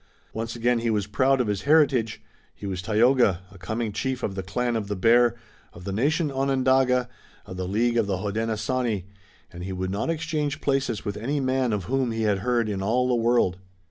Once 0.33 0.55
again 0.55 0.79
he 0.79 0.89
was 0.89 1.05
proud 1.05 1.39
of 1.39 1.45
his 1.45 1.61
heritage. 1.61 2.23
He 2.55 2.65
was 2.65 2.81
Tayoga, 2.81 3.41
a 3.51 3.59
coming 3.59 3.91
chief 3.91 4.23
of 4.23 4.33
the 4.33 4.41
Clan 4.41 4.75
of 4.75 4.87
the 4.87 4.95
Bear, 4.95 5.35
of 5.73 5.83
the 5.83 5.91
nation 5.91 6.31
Onondaga, 6.31 7.07
of 7.45 7.55
the 7.57 7.67
League 7.67 7.97
of 7.97 8.07
the 8.07 8.17
Hodenosaunee, 8.17 9.03
and 9.53 9.63
he 9.63 9.71
would 9.71 9.91
not 9.91 10.09
exchange 10.09 10.59
places 10.59 11.05
with 11.05 11.17
any 11.17 11.39
man 11.39 11.71
of 11.71 11.83
whom 11.83 12.09
he 12.11 12.23
had 12.23 12.39
heard 12.39 12.67
in 12.67 12.81
all 12.81 13.07
the 13.07 13.13
world. 13.13 13.59